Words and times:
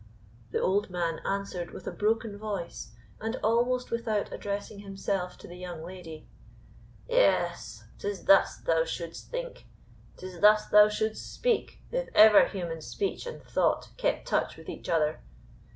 The 0.49 0.59
old 0.59 0.89
man 0.89 1.19
answered 1.25 1.69
with 1.69 1.85
a 1.85 1.91
broken 1.91 2.35
voice, 2.35 2.95
and 3.19 3.35
almost 3.43 3.91
without 3.91 4.31
addressing 4.33 4.79
himself 4.79 5.37
to 5.37 5.47
the 5.47 5.57
young 5.59 5.83
lady, 5.85 6.27
"Yes, 7.07 7.83
'tis 7.99 8.23
thus 8.25 8.57
thou 8.57 8.83
shouldst 8.83 9.29
think 9.29 9.67
'tis 10.17 10.39
thus 10.39 10.65
thou 10.65 10.89
shouldst 10.89 11.31
speak, 11.31 11.81
if 11.91 12.09
ever 12.15 12.47
human 12.47 12.81
speech 12.81 13.27
and 13.27 13.43
thought 13.43 13.91
kept 13.97 14.27
touch 14.27 14.57
with 14.57 14.69
each 14.69 14.89
other! 14.89 15.19